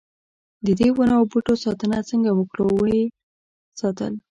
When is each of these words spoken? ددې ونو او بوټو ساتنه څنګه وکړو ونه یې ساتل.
ددې 0.65 0.87
ونو 0.93 1.13
او 1.19 1.23
بوټو 1.31 1.53
ساتنه 1.65 1.97
څنګه 2.09 2.29
وکړو 2.33 2.65
ونه 2.79 2.95
یې 3.01 3.05
ساتل. 3.79 4.13